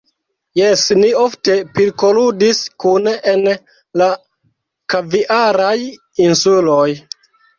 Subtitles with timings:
[0.59, 3.45] Jes; ni ofte pilkoludis kune en
[4.03, 4.07] la
[4.95, 5.77] Kaviaraj
[6.29, 6.89] Insuloj.